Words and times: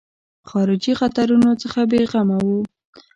خارجي 0.49 0.93
خطرونو 0.99 1.49
څخه 1.61 1.79
بېغمه 1.91 2.37
وو. 2.45 2.59